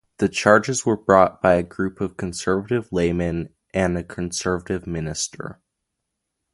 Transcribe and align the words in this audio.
The 0.17 0.29
charges 0.29 0.83
were 0.83 0.97
brought 0.97 1.43
by 1.43 1.53
a 1.53 1.61
group 1.61 2.01
of 2.01 2.17
conservative 2.17 2.91
laymen 2.91 3.53
and 3.71 3.95
a 3.95 4.03
conservative 4.03 4.87
minister. 4.87 5.59